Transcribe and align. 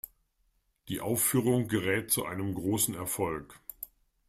Die 0.87 0.99
Aufführung 0.99 1.67
gerät 1.67 2.09
zu 2.09 2.25
einem 2.25 2.55
großen 2.55 2.95
Erfolg. 2.95 3.59